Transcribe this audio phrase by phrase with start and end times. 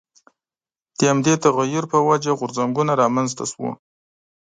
[0.97, 3.73] د همدې تغییر په وجه غورځنګونه رامنځته شول.